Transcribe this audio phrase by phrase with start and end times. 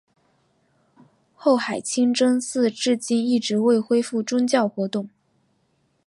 [1.35, 5.07] 后海清真寺至今一直未恢复宗教活动。